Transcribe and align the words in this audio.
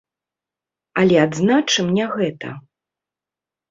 Але 1.03 1.15
адзначым 1.25 1.95
не 2.01 2.05
гэта. 2.17 2.59